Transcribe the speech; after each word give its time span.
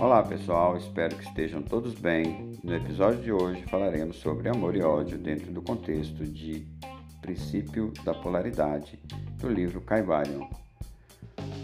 Olá 0.00 0.22
pessoal, 0.22 0.76
espero 0.76 1.16
que 1.16 1.24
estejam 1.24 1.60
todos 1.60 1.92
bem. 1.92 2.56
No 2.62 2.72
episódio 2.72 3.20
de 3.20 3.32
hoje 3.32 3.64
falaremos 3.64 4.18
sobre 4.18 4.48
amor 4.48 4.76
e 4.76 4.80
ódio 4.80 5.18
dentro 5.18 5.50
do 5.50 5.60
contexto 5.60 6.24
de 6.24 6.64
Princípio 7.20 7.92
da 8.04 8.14
Polaridade 8.14 8.96
do 9.40 9.48
livro 9.48 9.80
Caibalion, 9.80 10.48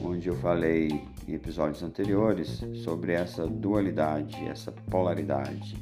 onde 0.02 0.26
eu 0.26 0.34
falei 0.34 1.06
em 1.28 1.32
episódios 1.32 1.84
anteriores 1.84 2.60
sobre 2.82 3.12
essa 3.12 3.46
dualidade, 3.46 4.44
essa 4.46 4.72
polaridade, 4.72 5.76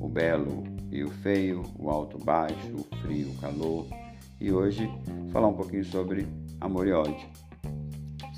o 0.00 0.08
belo 0.08 0.64
e 0.90 1.04
o 1.04 1.10
feio, 1.12 1.62
o 1.78 1.88
alto 1.90 2.18
baixo, 2.18 2.74
o 2.74 2.96
frio, 2.96 3.30
o 3.30 3.40
calor, 3.40 3.86
e 4.40 4.50
hoje 4.50 4.90
falar 5.30 5.46
um 5.46 5.54
pouquinho 5.54 5.84
sobre 5.84 6.26
amor 6.60 6.88
e 6.88 6.92
ódio. 6.92 7.28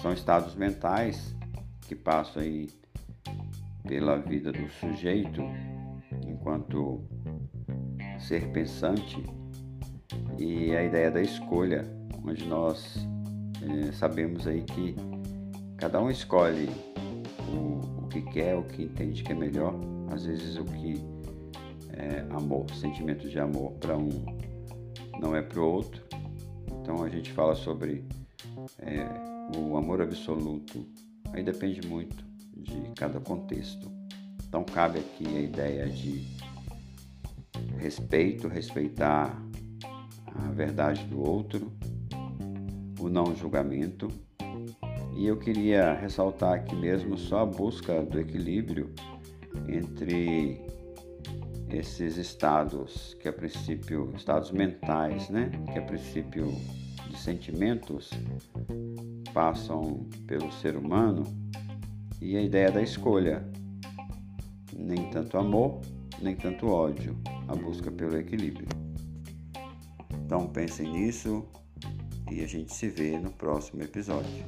São 0.02 0.12
estados 0.12 0.54
mentais 0.54 1.34
que 1.88 1.94
passam 1.94 2.42
aí 2.42 2.68
pela 3.86 4.18
vida 4.18 4.52
do 4.52 4.68
sujeito 4.68 5.42
enquanto 6.26 7.04
ser 8.18 8.50
pensante. 8.52 9.22
E 10.38 10.74
a 10.74 10.84
ideia 10.84 11.10
da 11.10 11.20
escolha, 11.20 11.84
onde 12.24 12.46
nós 12.46 13.06
é, 13.62 13.92
sabemos 13.92 14.46
aí 14.46 14.62
que 14.62 14.94
cada 15.76 16.00
um 16.00 16.10
escolhe 16.10 16.68
o, 17.48 18.04
o, 18.04 18.08
que 18.08 18.22
quer, 18.22 18.56
o 18.56 18.62
que 18.64 18.82
entende 18.84 19.22
que 19.22 19.32
é 19.32 19.34
melhor, 19.34 19.74
às 20.10 20.26
vezes 20.26 20.56
o 20.56 20.64
que 20.64 20.94
é 21.92 22.20
amor, 22.34 22.70
sentimento 22.70 23.28
de 23.28 23.38
amor 23.38 23.72
para 23.72 23.96
um 23.96 24.10
não 25.20 25.34
é 25.34 25.42
para 25.42 25.60
o 25.60 25.64
outro. 25.64 26.02
Então 26.82 27.02
a 27.02 27.08
gente 27.08 27.32
fala 27.32 27.54
sobre 27.54 28.04
é, 28.78 29.06
o 29.58 29.76
amor 29.76 30.02
absoluto, 30.02 30.86
aí 31.32 31.42
depende 31.42 31.86
muito 31.88 32.26
de 32.66 32.92
cada 32.94 33.20
contexto. 33.20 33.90
Então 34.46 34.64
cabe 34.64 34.98
aqui 34.98 35.26
a 35.26 35.40
ideia 35.40 35.88
de 35.88 36.26
respeito, 37.78 38.48
respeitar 38.48 39.40
a 40.26 40.50
verdade 40.50 41.04
do 41.04 41.20
outro, 41.20 41.72
o 43.00 43.08
não 43.08 43.34
julgamento. 43.34 44.08
E 45.16 45.26
eu 45.26 45.38
queria 45.38 45.94
ressaltar 45.94 46.54
aqui 46.54 46.74
mesmo 46.74 47.16
só 47.16 47.40
a 47.40 47.46
busca 47.46 48.02
do 48.02 48.20
equilíbrio 48.20 48.92
entre 49.68 50.60
esses 51.70 52.16
estados 52.16 53.14
que 53.20 53.28
a 53.28 53.32
princípio 53.32 54.12
estados 54.14 54.50
mentais, 54.50 55.28
né, 55.30 55.50
que 55.72 55.78
a 55.78 55.82
princípio 55.82 56.46
de 57.08 57.18
sentimentos 57.18 58.10
passam 59.32 60.06
pelo 60.26 60.52
ser 60.52 60.76
humano 60.76 61.24
e 62.20 62.36
a 62.36 62.42
ideia 62.42 62.70
da 62.70 62.82
escolha. 62.82 63.46
Nem 64.76 65.10
tanto 65.10 65.38
amor, 65.38 65.80
nem 66.20 66.36
tanto 66.36 66.68
ódio, 66.68 67.16
a 67.48 67.54
busca 67.54 67.90
pelo 67.90 68.16
equilíbrio. 68.16 68.68
Então 70.24 70.46
pensem 70.48 70.90
nisso 70.90 71.46
e 72.30 72.42
a 72.42 72.46
gente 72.46 72.74
se 72.74 72.88
vê 72.88 73.18
no 73.18 73.30
próximo 73.30 73.82
episódio. 73.82 74.44